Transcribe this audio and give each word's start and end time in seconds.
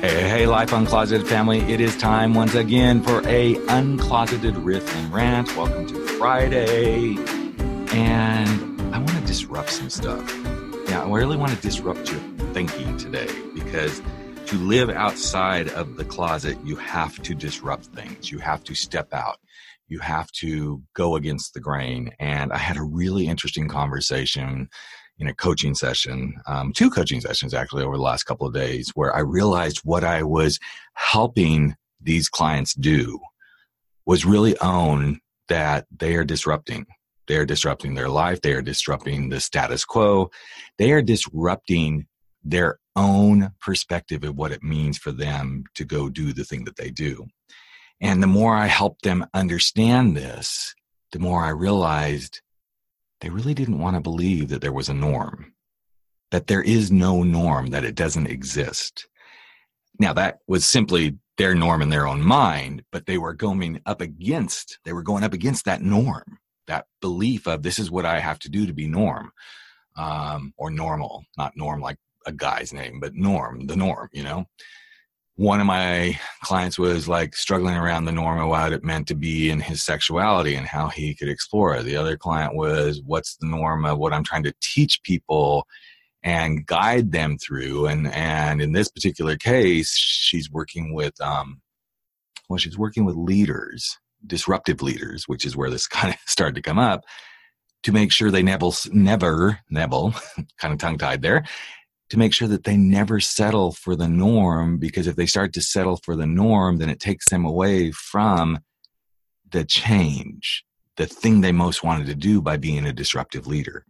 Hey, 0.00 0.26
hey, 0.30 0.46
Life 0.46 0.70
Uncloseted 0.70 1.26
family. 1.26 1.58
It 1.70 1.78
is 1.78 1.94
time 1.98 2.32
once 2.32 2.54
again 2.54 3.02
for 3.02 3.18
a 3.28 3.56
uncloseted 3.68 4.54
riff 4.64 4.96
and 4.96 5.12
rant. 5.12 5.54
Welcome 5.54 5.86
to 5.88 6.06
Friday. 6.16 7.16
And 7.92 8.80
I 8.94 8.98
want 8.98 9.10
to 9.10 9.20
disrupt 9.26 9.68
some 9.68 9.90
stuff. 9.90 10.26
Yeah, 10.88 11.02
I 11.02 11.10
really 11.10 11.36
want 11.36 11.52
to 11.52 11.58
disrupt 11.58 12.10
your 12.10 12.20
thinking 12.54 12.96
today 12.96 13.28
because 13.52 14.00
to 14.46 14.56
live 14.56 14.88
outside 14.88 15.68
of 15.68 15.98
the 15.98 16.06
closet, 16.06 16.56
you 16.64 16.76
have 16.76 17.20
to 17.20 17.34
disrupt 17.34 17.84
things. 17.84 18.30
You 18.30 18.38
have 18.38 18.64
to 18.64 18.74
step 18.74 19.12
out. 19.12 19.36
You 19.88 19.98
have 19.98 20.32
to 20.32 20.82
go 20.94 21.16
against 21.16 21.52
the 21.52 21.60
grain. 21.60 22.12
And 22.18 22.54
I 22.54 22.56
had 22.56 22.78
a 22.78 22.82
really 22.82 23.26
interesting 23.26 23.68
conversation 23.68 24.70
in 25.20 25.28
a 25.28 25.34
coaching 25.34 25.74
session, 25.74 26.34
um, 26.46 26.72
two 26.72 26.90
coaching 26.90 27.20
sessions 27.20 27.52
actually 27.54 27.84
over 27.84 27.96
the 27.96 28.02
last 28.02 28.24
couple 28.24 28.46
of 28.46 28.54
days, 28.54 28.90
where 28.94 29.14
I 29.14 29.20
realized 29.20 29.82
what 29.84 30.02
I 30.02 30.22
was 30.22 30.58
helping 30.94 31.76
these 32.00 32.28
clients 32.28 32.74
do 32.74 33.20
was 34.06 34.24
really 34.24 34.58
own 34.60 35.20
that 35.48 35.86
they 35.96 36.16
are 36.16 36.24
disrupting. 36.24 36.86
They 37.28 37.36
are 37.36 37.46
disrupting 37.46 37.94
their 37.94 38.08
life. 38.08 38.40
They 38.40 38.54
are 38.54 38.62
disrupting 38.62 39.28
the 39.28 39.40
status 39.40 39.84
quo. 39.84 40.30
They 40.78 40.90
are 40.92 41.02
disrupting 41.02 42.06
their 42.42 42.78
own 42.96 43.52
perspective 43.60 44.24
of 44.24 44.36
what 44.36 44.52
it 44.52 44.62
means 44.62 44.96
for 44.98 45.12
them 45.12 45.64
to 45.74 45.84
go 45.84 46.08
do 46.08 46.32
the 46.32 46.44
thing 46.44 46.64
that 46.64 46.76
they 46.76 46.90
do. 46.90 47.26
And 48.00 48.22
the 48.22 48.26
more 48.26 48.56
I 48.56 48.66
helped 48.66 49.02
them 49.02 49.26
understand 49.34 50.16
this, 50.16 50.74
the 51.12 51.18
more 51.18 51.44
I 51.44 51.50
realized 51.50 52.40
they 53.20 53.30
really 53.30 53.54
didn't 53.54 53.78
want 53.78 53.96
to 53.96 54.00
believe 54.00 54.48
that 54.48 54.60
there 54.60 54.72
was 54.72 54.88
a 54.88 54.94
norm, 54.94 55.52
that 56.30 56.46
there 56.46 56.62
is 56.62 56.90
no 56.90 57.22
norm, 57.22 57.68
that 57.68 57.84
it 57.84 57.94
doesn't 57.94 58.26
exist. 58.26 59.06
Now, 59.98 60.12
that 60.14 60.38
was 60.46 60.64
simply 60.64 61.18
their 61.36 61.54
norm 61.54 61.82
in 61.82 61.90
their 61.90 62.06
own 62.06 62.22
mind, 62.22 62.82
but 62.92 63.06
they 63.06 63.18
were 63.18 63.34
going 63.34 63.80
up 63.86 64.00
against, 64.00 64.78
they 64.84 64.92
were 64.92 65.02
going 65.02 65.24
up 65.24 65.34
against 65.34 65.64
that 65.66 65.82
norm, 65.82 66.38
that 66.66 66.86
belief 67.00 67.46
of 67.46 67.62
this 67.62 67.78
is 67.78 67.90
what 67.90 68.06
I 68.06 68.20
have 68.20 68.38
to 68.40 68.48
do 68.48 68.66
to 68.66 68.72
be 68.72 68.86
norm 68.86 69.32
um, 69.96 70.54
or 70.56 70.70
normal, 70.70 71.24
not 71.36 71.56
norm 71.56 71.80
like 71.80 71.98
a 72.26 72.32
guy's 72.32 72.72
name, 72.72 73.00
but 73.00 73.14
norm, 73.14 73.66
the 73.66 73.76
norm, 73.76 74.08
you 74.12 74.22
know? 74.22 74.46
One 75.40 75.58
of 75.58 75.66
my 75.66 76.20
clients 76.42 76.78
was 76.78 77.08
like 77.08 77.34
struggling 77.34 77.74
around 77.74 78.04
the 78.04 78.12
norm 78.12 78.38
of 78.38 78.48
what 78.50 78.74
it 78.74 78.84
meant 78.84 79.08
to 79.08 79.14
be 79.14 79.48
in 79.48 79.58
his 79.58 79.82
sexuality 79.82 80.54
and 80.54 80.66
how 80.66 80.88
he 80.88 81.14
could 81.14 81.30
explore 81.30 81.74
it. 81.74 81.84
The 81.84 81.96
other 81.96 82.14
client 82.18 82.54
was 82.54 83.00
what's 83.06 83.36
the 83.36 83.46
norm 83.46 83.86
of 83.86 83.96
what 83.96 84.12
I'm 84.12 84.22
trying 84.22 84.42
to 84.42 84.54
teach 84.60 85.02
people 85.02 85.66
and 86.22 86.66
guide 86.66 87.12
them 87.12 87.38
through. 87.38 87.86
And 87.86 88.08
and 88.08 88.60
in 88.60 88.72
this 88.72 88.90
particular 88.90 89.38
case, 89.38 89.96
she's 89.96 90.50
working 90.50 90.92
with 90.92 91.18
um, 91.22 91.62
well, 92.50 92.58
she's 92.58 92.76
working 92.76 93.06
with 93.06 93.16
leaders, 93.16 93.98
disruptive 94.26 94.82
leaders, 94.82 95.26
which 95.26 95.46
is 95.46 95.56
where 95.56 95.70
this 95.70 95.86
kind 95.88 96.12
of 96.12 96.20
started 96.26 96.56
to 96.56 96.62
come 96.62 96.78
up, 96.78 97.06
to 97.84 97.92
make 97.92 98.12
sure 98.12 98.30
they 98.30 98.42
never 98.42 98.68
never 98.92 99.58
never 99.70 100.10
kind 100.58 100.74
of 100.74 100.78
tongue 100.78 100.98
tied 100.98 101.22
there 101.22 101.46
to 102.10 102.18
make 102.18 102.34
sure 102.34 102.48
that 102.48 102.64
they 102.64 102.76
never 102.76 103.20
settle 103.20 103.72
for 103.72 103.96
the 103.96 104.08
norm 104.08 104.78
because 104.78 105.06
if 105.06 105.16
they 105.16 105.26
start 105.26 105.52
to 105.54 105.62
settle 105.62 105.96
for 105.96 106.16
the 106.16 106.26
norm 106.26 106.76
then 106.76 106.90
it 106.90 107.00
takes 107.00 107.28
them 107.30 107.44
away 107.44 107.90
from 107.90 108.58
the 109.50 109.64
change 109.64 110.64
the 111.00 111.06
thing 111.06 111.40
they 111.40 111.52
most 111.52 111.82
wanted 111.82 112.06
to 112.06 112.14
do 112.14 112.42
by 112.42 112.58
being 112.58 112.84
a 112.84 112.92
disruptive 112.92 113.46
leader. 113.46 113.86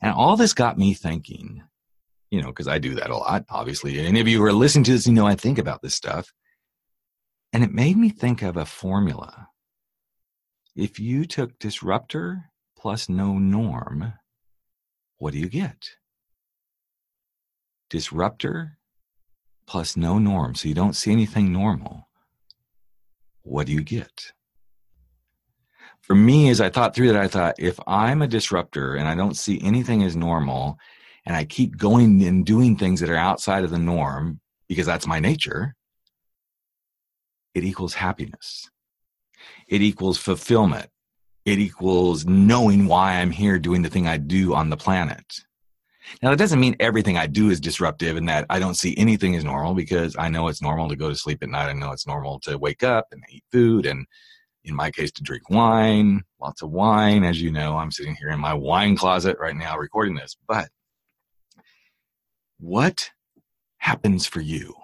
And 0.00 0.14
all 0.14 0.34
this 0.34 0.54
got 0.54 0.78
me 0.78 0.94
thinking 0.94 1.62
you 2.30 2.42
know 2.42 2.48
because 2.48 2.66
i 2.66 2.78
do 2.78 2.94
that 2.96 3.10
a 3.10 3.16
lot 3.16 3.44
obviously. 3.50 4.00
Any 4.00 4.20
of 4.20 4.26
you 4.26 4.38
who 4.38 4.44
are 4.44 4.52
listening 4.52 4.84
to 4.84 4.92
this 4.92 5.06
you 5.06 5.12
know 5.12 5.26
i 5.26 5.34
think 5.34 5.58
about 5.58 5.82
this 5.82 5.94
stuff. 5.94 6.32
And 7.52 7.62
it 7.62 7.70
made 7.70 7.96
me 7.96 8.08
think 8.08 8.42
of 8.42 8.56
a 8.56 8.64
formula. 8.64 9.48
If 10.74 10.98
you 10.98 11.24
took 11.24 11.58
disruptor 11.58 12.50
plus 12.78 13.08
no 13.08 13.38
norm 13.38 14.14
what 15.18 15.32
do 15.32 15.38
you 15.38 15.48
get 15.48 15.90
disruptor 17.90 18.78
plus 19.66 19.96
no 19.96 20.18
norm. 20.18 20.54
So 20.54 20.68
you 20.68 20.74
don't 20.74 20.96
see 20.96 21.12
anything 21.12 21.52
normal. 21.52 22.08
What 23.42 23.66
do 23.66 23.72
you 23.72 23.82
get? 23.82 24.32
For 26.00 26.14
me, 26.14 26.48
as 26.50 26.60
I 26.60 26.70
thought 26.70 26.94
through 26.94 27.08
that, 27.12 27.20
I 27.20 27.28
thought 27.28 27.56
if 27.58 27.80
I'm 27.86 28.22
a 28.22 28.28
disruptor 28.28 28.94
and 28.94 29.08
I 29.08 29.14
don't 29.14 29.36
see 29.36 29.60
anything 29.62 30.04
as 30.04 30.14
normal 30.14 30.78
and 31.24 31.34
I 31.34 31.44
keep 31.44 31.76
going 31.76 32.22
and 32.22 32.46
doing 32.46 32.76
things 32.76 33.00
that 33.00 33.10
are 33.10 33.16
outside 33.16 33.64
of 33.64 33.70
the 33.70 33.78
norm 33.78 34.40
because 34.68 34.86
that's 34.86 35.06
my 35.06 35.18
nature, 35.18 35.74
it 37.54 37.64
equals 37.64 37.94
happiness. 37.94 38.70
It 39.66 39.82
equals 39.82 40.18
fulfillment. 40.18 40.90
It 41.44 41.58
equals 41.58 42.24
knowing 42.24 42.86
why 42.86 43.14
I'm 43.14 43.30
here 43.30 43.58
doing 43.58 43.82
the 43.82 43.90
thing 43.90 44.06
I 44.06 44.16
do 44.16 44.54
on 44.54 44.70
the 44.70 44.76
planet. 44.76 45.24
Now, 46.22 46.30
that 46.30 46.38
doesn't 46.38 46.60
mean 46.60 46.76
everything 46.80 47.18
I 47.18 47.26
do 47.26 47.50
is 47.50 47.60
disruptive 47.60 48.16
and 48.16 48.28
that 48.28 48.46
I 48.48 48.58
don't 48.58 48.74
see 48.74 48.96
anything 48.96 49.36
as 49.36 49.44
normal 49.44 49.74
because 49.74 50.16
I 50.18 50.28
know 50.28 50.48
it's 50.48 50.62
normal 50.62 50.88
to 50.88 50.96
go 50.96 51.10
to 51.10 51.14
sleep 51.14 51.42
at 51.42 51.50
night. 51.50 51.68
I 51.68 51.74
know 51.74 51.92
it's 51.92 52.06
normal 52.06 52.40
to 52.40 52.56
wake 52.56 52.82
up 52.82 53.08
and 53.12 53.22
eat 53.28 53.44
food 53.52 53.84
and, 53.84 54.06
in 54.64 54.74
my 54.74 54.90
case, 54.90 55.12
to 55.12 55.22
drink 55.22 55.50
wine, 55.50 56.24
lots 56.40 56.62
of 56.62 56.70
wine. 56.70 57.22
As 57.22 57.40
you 57.40 57.52
know, 57.52 57.76
I'm 57.76 57.90
sitting 57.90 58.16
here 58.16 58.30
in 58.30 58.40
my 58.40 58.54
wine 58.54 58.96
closet 58.96 59.36
right 59.38 59.54
now 59.54 59.76
recording 59.76 60.14
this. 60.14 60.36
But 60.48 60.68
what 62.58 63.10
happens 63.78 64.26
for 64.26 64.40
you 64.40 64.74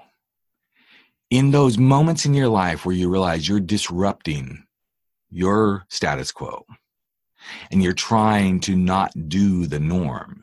in 1.31 1.51
those 1.51 1.79
moments 1.79 2.27
in 2.27 2.35
your 2.35 2.49
life 2.49 2.85
where 2.85 2.95
you 2.95 3.09
realize 3.09 3.49
you're 3.49 3.59
disrupting 3.59 4.65
your 5.31 5.87
status 5.89 6.31
quo 6.31 6.67
and 7.71 7.83
you're 7.83 7.95
trying 7.95 8.61
to 8.61 8.77
not 8.77 9.13
do 9.29 9.67
the 9.67 9.81
norm? 9.81 10.42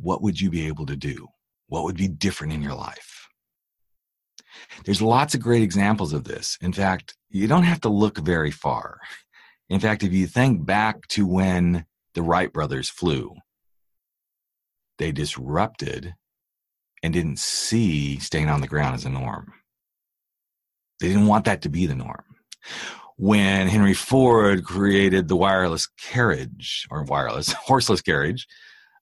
What 0.00 0.22
would 0.22 0.40
you 0.40 0.50
be 0.50 0.66
able 0.66 0.86
to 0.86 0.96
do? 0.96 1.28
What 1.68 1.84
would 1.84 1.96
be 1.96 2.08
different 2.08 2.52
in 2.52 2.62
your 2.62 2.74
life? 2.74 3.28
There's 4.84 5.02
lots 5.02 5.34
of 5.34 5.40
great 5.40 5.62
examples 5.62 6.12
of 6.12 6.24
this. 6.24 6.56
In 6.60 6.72
fact, 6.72 7.16
you 7.30 7.46
don't 7.46 7.64
have 7.64 7.80
to 7.82 7.88
look 7.88 8.18
very 8.18 8.50
far. 8.50 9.00
In 9.68 9.80
fact, 9.80 10.02
if 10.02 10.12
you 10.12 10.26
think 10.26 10.64
back 10.64 11.06
to 11.08 11.26
when 11.26 11.84
the 12.14 12.22
Wright 12.22 12.52
brothers 12.52 12.88
flew, 12.88 13.36
they 14.98 15.12
disrupted 15.12 16.14
and 17.02 17.12
didn't 17.12 17.38
see 17.38 18.18
staying 18.18 18.48
on 18.48 18.60
the 18.60 18.66
ground 18.66 18.94
as 18.94 19.04
a 19.04 19.10
norm. 19.10 19.52
They 21.00 21.08
didn't 21.08 21.26
want 21.26 21.44
that 21.44 21.62
to 21.62 21.68
be 21.68 21.86
the 21.86 21.94
norm. 21.94 22.24
When 23.16 23.68
Henry 23.68 23.94
Ford 23.94 24.64
created 24.64 25.28
the 25.28 25.36
wireless 25.36 25.86
carriage 26.00 26.86
or 26.90 27.04
wireless 27.04 27.52
horseless 27.66 28.00
carriage, 28.00 28.46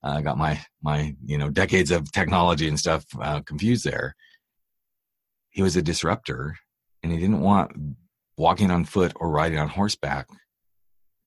I 0.03 0.19
uh, 0.19 0.21
got 0.21 0.39
my 0.39 0.61
my 0.83 1.15
you 1.25 1.39
know 1.39 1.51
decades 1.51 1.91
of 1.91 2.11
technology 2.13 2.69
and 2.69 2.79
stuff 2.79 3.05
uh, 3.21 3.41
confused 3.41 3.85
there. 3.85 4.15
He 5.51 5.63
was 5.63 5.77
a 5.77 5.83
disruptor, 5.83 6.57
and 7.03 7.13
he 7.13 7.19
didn't 7.19 7.41
want 7.41 7.73
walking 8.37 8.71
on 8.71 8.85
foot 8.85 9.13
or 9.17 9.31
riding 9.31 9.59
on 9.59 9.69
horseback 9.69 10.29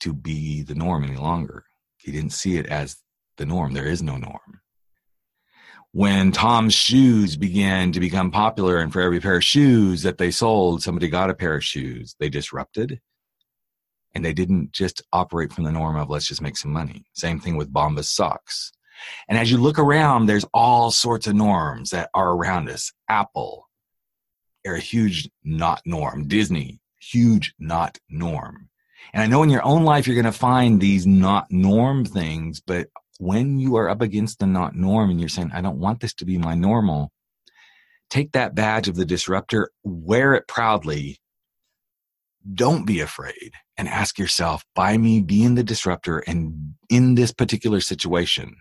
to 0.01 0.13
be 0.13 0.61
the 0.63 0.75
norm 0.75 1.03
any 1.03 1.17
longer. 1.17 1.65
He 1.97 2.11
didn't 2.11 2.33
see 2.33 2.57
it 2.57 2.67
as 2.67 2.97
the 3.37 3.45
norm. 3.45 3.73
There 3.73 3.87
is 3.87 4.01
no 4.01 4.17
norm. 4.17 4.61
When 5.91 6.31
Tom's 6.31 6.75
shoes 6.75 7.35
began 7.35 7.91
to 7.93 7.99
become 7.99 8.29
popular, 8.29 8.77
and 8.77 8.93
for 8.93 9.01
every 9.01 9.19
pair 9.19 9.37
of 9.37 9.43
shoes 9.43 10.03
that 10.03 10.19
they 10.19 10.29
sold, 10.29 10.83
somebody 10.83 11.09
got 11.09 11.31
a 11.31 11.33
pair 11.33 11.55
of 11.55 11.63
shoes, 11.63 12.15
they 12.19 12.29
disrupted 12.29 13.01
and 14.13 14.23
they 14.25 14.33
didn't 14.33 14.71
just 14.71 15.01
operate 15.13 15.53
from 15.53 15.63
the 15.63 15.71
norm 15.71 15.95
of 15.95 16.09
let's 16.09 16.27
just 16.27 16.41
make 16.41 16.57
some 16.57 16.71
money. 16.71 17.05
Same 17.13 17.39
thing 17.39 17.57
with 17.57 17.73
Bombas 17.73 18.05
socks. 18.05 18.71
And 19.27 19.37
as 19.37 19.49
you 19.49 19.57
look 19.57 19.79
around, 19.79 20.25
there's 20.25 20.45
all 20.53 20.91
sorts 20.91 21.27
of 21.27 21.35
norms 21.35 21.91
that 21.91 22.09
are 22.13 22.31
around 22.33 22.69
us. 22.69 22.91
Apple, 23.07 23.69
are 24.67 24.75
a 24.75 24.79
huge 24.79 25.29
not 25.43 25.81
norm. 25.85 26.27
Disney, 26.27 26.79
huge 26.99 27.53
not 27.59 27.97
norm. 28.09 28.69
And 29.13 29.23
I 29.23 29.27
know 29.27 29.43
in 29.43 29.49
your 29.49 29.65
own 29.65 29.83
life 29.83 30.05
you're 30.05 30.21
going 30.21 30.25
to 30.25 30.31
find 30.31 30.79
these 30.79 31.07
not 31.07 31.47
norm 31.49 32.05
things, 32.05 32.59
but 32.59 32.87
when 33.19 33.59
you 33.59 33.75
are 33.77 33.89
up 33.89 34.01
against 34.01 34.39
the 34.39 34.47
not 34.47 34.75
norm 34.75 35.09
and 35.09 35.19
you're 35.19 35.29
saying, 35.29 35.51
I 35.53 35.61
don't 35.61 35.79
want 35.79 35.99
this 35.99 36.13
to 36.15 36.25
be 36.25 36.37
my 36.37 36.55
normal, 36.55 37.11
take 38.09 38.33
that 38.33 38.55
badge 38.55 38.87
of 38.87 38.95
the 38.95 39.05
disruptor, 39.05 39.71
wear 39.83 40.35
it 40.35 40.47
proudly, 40.47 41.19
don't 42.53 42.85
be 42.85 42.99
afraid 42.99 43.51
and 43.77 43.87
ask 43.87 44.17
yourself 44.17 44.63
by 44.75 44.97
me 44.97 45.21
being 45.21 45.55
the 45.55 45.63
disruptor 45.63 46.19
and 46.19 46.73
in 46.89 47.15
this 47.15 47.31
particular 47.31 47.81
situation, 47.81 48.55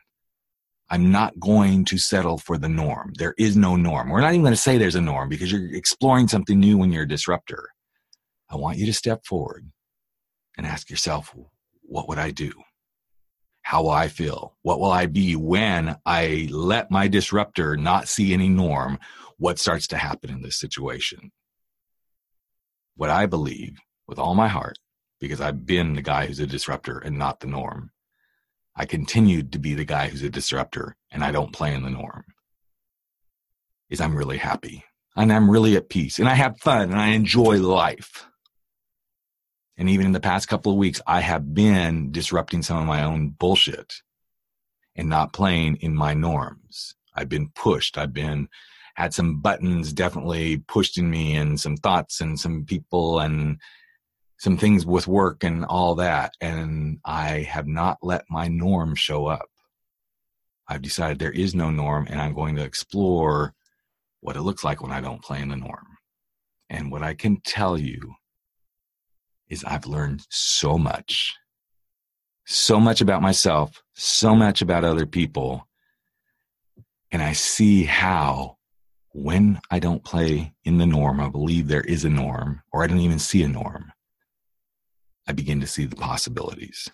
I'm 0.90 1.10
not 1.12 1.38
going 1.38 1.84
to 1.86 1.98
settle 1.98 2.38
for 2.38 2.58
the 2.58 2.69
norm. 2.69 3.12
There 3.19 3.34
is 3.38 3.56
no 3.56 3.76
norm. 3.76 4.08
We're 4.08 4.20
not 4.20 4.32
even 4.32 4.42
going 4.42 4.52
to 4.52 4.56
say 4.56 4.78
there's 4.78 4.94
a 4.94 5.00
norm 5.00 5.28
because 5.28 5.52
you're 5.52 5.75
exploring 5.75 6.28
something 6.28 6.58
new 6.58 6.78
when 6.78 6.92
you're 6.92 7.02
a 7.02 7.08
disruptor. 7.08 7.69
I 8.50 8.56
want 8.56 8.78
you 8.78 8.86
to 8.86 8.92
step 8.94 9.25
forward 9.26 9.70
and 10.56 10.66
ask 10.66 10.88
yourself, 10.88 11.34
what 11.82 12.08
would 12.08 12.19
I 12.19 12.30
do? 12.30 12.52
How 13.62 13.82
will 13.82 13.90
I 13.90 14.08
feel? 14.08 14.56
What 14.62 14.80
will 14.80 14.90
I 14.90 15.06
be 15.06 15.36
when 15.36 15.96
I 16.06 16.48
let 16.50 16.90
my 16.90 17.06
disruptor 17.06 17.76
not 17.76 18.08
see 18.08 18.32
any 18.32 18.48
norm? 18.48 18.98
what 19.38 19.58
starts 19.58 19.86
to 19.88 19.96
happen 19.96 20.30
in 20.30 20.42
this 20.42 20.58
situation? 20.58 21.30
What 22.98 23.10
I 23.10 23.26
believe 23.26 23.78
with 24.08 24.18
all 24.18 24.34
my 24.34 24.48
heart, 24.48 24.76
because 25.20 25.40
I've 25.40 25.64
been 25.64 25.94
the 25.94 26.02
guy 26.02 26.26
who's 26.26 26.40
a 26.40 26.48
disruptor 26.48 26.98
and 26.98 27.16
not 27.16 27.38
the 27.38 27.46
norm. 27.46 27.92
I 28.74 28.86
continued 28.86 29.52
to 29.52 29.60
be 29.60 29.74
the 29.74 29.84
guy 29.84 30.08
who's 30.08 30.24
a 30.24 30.28
disruptor 30.28 30.96
and 31.12 31.22
I 31.22 31.30
don't 31.30 31.52
play 31.52 31.72
in 31.72 31.84
the 31.84 31.90
norm. 31.90 32.24
Is 33.88 34.00
I'm 34.00 34.16
really 34.16 34.38
happy 34.38 34.82
and 35.14 35.32
I'm 35.32 35.48
really 35.48 35.76
at 35.76 35.88
peace 35.88 36.18
and 36.18 36.28
I 36.28 36.34
have 36.34 36.58
fun 36.58 36.90
and 36.90 36.98
I 36.98 37.10
enjoy 37.10 37.60
life. 37.60 38.26
And 39.76 39.88
even 39.88 40.06
in 40.06 40.12
the 40.12 40.18
past 40.18 40.48
couple 40.48 40.72
of 40.72 40.78
weeks, 40.78 41.00
I 41.06 41.20
have 41.20 41.54
been 41.54 42.10
disrupting 42.10 42.62
some 42.62 42.78
of 42.78 42.86
my 42.88 43.04
own 43.04 43.28
bullshit 43.28 43.94
and 44.96 45.08
not 45.08 45.32
playing 45.32 45.76
in 45.76 45.94
my 45.94 46.14
norms. 46.14 46.96
I've 47.14 47.28
been 47.28 47.50
pushed. 47.50 47.96
I've 47.96 48.12
been 48.12 48.48
had 48.98 49.14
some 49.14 49.38
buttons 49.38 49.92
definitely 49.92 50.56
pushed 50.56 50.98
in 50.98 51.08
me 51.08 51.36
and 51.36 51.60
some 51.60 51.76
thoughts 51.76 52.20
and 52.20 52.38
some 52.38 52.64
people 52.64 53.20
and 53.20 53.56
some 54.38 54.56
things 54.56 54.84
with 54.84 55.06
work 55.06 55.44
and 55.44 55.64
all 55.66 55.94
that. 55.94 56.32
And 56.40 56.98
I 57.04 57.46
have 57.48 57.68
not 57.68 57.98
let 58.02 58.24
my 58.28 58.48
norm 58.48 58.96
show 58.96 59.26
up. 59.26 59.46
I've 60.66 60.82
decided 60.82 61.20
there 61.20 61.30
is 61.30 61.54
no 61.54 61.70
norm 61.70 62.08
and 62.10 62.20
I'm 62.20 62.34
going 62.34 62.56
to 62.56 62.64
explore 62.64 63.54
what 64.18 64.34
it 64.34 64.42
looks 64.42 64.64
like 64.64 64.82
when 64.82 64.90
I 64.90 65.00
don't 65.00 65.22
play 65.22 65.40
in 65.40 65.50
the 65.50 65.54
norm. 65.54 65.86
And 66.68 66.90
what 66.90 67.04
I 67.04 67.14
can 67.14 67.40
tell 67.42 67.78
you 67.78 68.16
is 69.48 69.62
I've 69.62 69.86
learned 69.86 70.26
so 70.28 70.76
much, 70.76 71.36
so 72.46 72.80
much 72.80 73.00
about 73.00 73.22
myself, 73.22 73.80
so 73.94 74.34
much 74.34 74.60
about 74.60 74.82
other 74.82 75.06
people. 75.06 75.68
And 77.12 77.22
I 77.22 77.32
see 77.32 77.84
how 77.84 78.57
when 79.12 79.60
I 79.70 79.78
don't 79.78 80.05
play 80.05 80.52
in 80.64 80.78
the 80.78 80.87
norm, 80.87 81.20
I 81.20 81.28
believe 81.28 81.69
there 81.69 81.82
is 81.82 82.05
a 82.05 82.10
norm, 82.10 82.62
or 82.72 82.82
I 82.82 82.87
don't 82.87 83.00
even 83.00 83.19
see 83.19 83.43
a 83.43 83.49
norm, 83.49 83.93
I 85.26 85.32
begin 85.32 85.60
to 85.60 85.66
see 85.66 85.84
the 85.84 85.96
possibilities. 85.96 86.88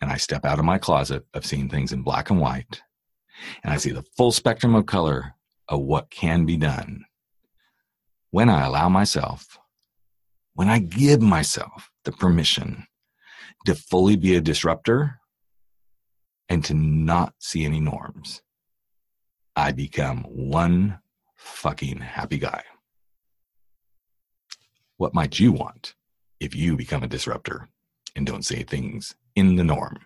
And 0.00 0.10
I 0.10 0.16
step 0.16 0.44
out 0.44 0.58
of 0.58 0.64
my 0.64 0.78
closet 0.78 1.24
of 1.32 1.46
seeing 1.46 1.68
things 1.68 1.92
in 1.92 2.02
black 2.02 2.30
and 2.30 2.40
white, 2.40 2.82
and 3.62 3.72
I 3.72 3.76
see 3.76 3.92
the 3.92 4.04
full 4.16 4.32
spectrum 4.32 4.74
of 4.74 4.86
color 4.86 5.34
of 5.68 5.80
what 5.80 6.10
can 6.10 6.44
be 6.44 6.56
done 6.56 7.04
when 8.30 8.48
I 8.48 8.64
allow 8.64 8.88
myself, 8.88 9.58
when 10.54 10.68
I 10.68 10.78
give 10.80 11.20
myself 11.20 11.90
the 12.04 12.12
permission 12.12 12.86
to 13.66 13.74
fully 13.74 14.16
be 14.16 14.34
a 14.34 14.40
disruptor 14.40 15.20
and 16.48 16.64
to 16.64 16.74
not 16.74 17.34
see 17.38 17.64
any 17.64 17.78
norms. 17.78 18.42
I 19.54 19.72
become 19.72 20.24
one 20.24 20.98
fucking 21.42 21.98
happy 21.98 22.38
guy. 22.38 22.62
What 24.96 25.14
might 25.14 25.38
you 25.38 25.52
want 25.52 25.94
if 26.40 26.54
you 26.54 26.76
become 26.76 27.02
a 27.02 27.08
disruptor 27.08 27.68
and 28.14 28.26
don't 28.26 28.44
say 28.44 28.62
things 28.62 29.14
in 29.34 29.56
the 29.56 29.64
norm? 29.64 29.98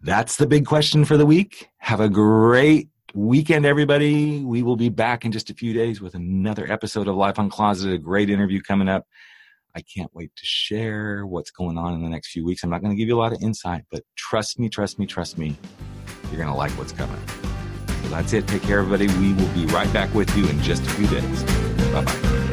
That's 0.00 0.36
the 0.36 0.46
big 0.46 0.66
question 0.66 1.04
for 1.04 1.16
the 1.16 1.26
week. 1.26 1.68
Have 1.78 2.00
a 2.00 2.08
great 2.08 2.88
weekend, 3.14 3.64
everybody. 3.64 4.44
We 4.44 4.62
will 4.62 4.76
be 4.76 4.88
back 4.88 5.24
in 5.24 5.32
just 5.32 5.48
a 5.50 5.54
few 5.54 5.72
days 5.72 6.00
with 6.00 6.14
another 6.14 6.70
episode 6.70 7.08
of 7.08 7.14
Life 7.14 7.36
Uncloseted. 7.36 7.94
A 7.94 7.98
great 7.98 8.28
interview 8.28 8.60
coming 8.60 8.88
up. 8.88 9.06
I 9.76 9.82
can't 9.82 10.10
wait 10.14 10.30
to 10.36 10.44
share 10.44 11.26
what's 11.26 11.50
going 11.50 11.78
on 11.78 11.94
in 11.94 12.02
the 12.02 12.08
next 12.08 12.30
few 12.30 12.44
weeks. 12.44 12.62
I'm 12.62 12.70
not 12.70 12.82
going 12.82 12.94
to 12.94 12.98
give 12.98 13.08
you 13.08 13.16
a 13.16 13.22
lot 13.22 13.32
of 13.32 13.42
insight, 13.42 13.84
but 13.90 14.02
trust 14.16 14.58
me, 14.58 14.68
trust 14.68 14.98
me, 14.98 15.06
trust 15.06 15.38
me. 15.38 15.56
You're 16.30 16.42
going 16.42 16.52
to 16.52 16.54
like 16.54 16.72
what's 16.72 16.92
coming. 16.92 17.20
That's 18.10 18.32
it. 18.32 18.46
Take 18.46 18.62
care, 18.62 18.80
everybody. 18.80 19.08
We 19.18 19.32
will 19.34 19.52
be 19.54 19.66
right 19.66 19.92
back 19.92 20.12
with 20.14 20.34
you 20.36 20.46
in 20.48 20.60
just 20.60 20.82
a 20.86 20.90
few 20.90 21.06
days. 21.08 21.42
Bye 21.92 22.04
bye. 22.04 22.43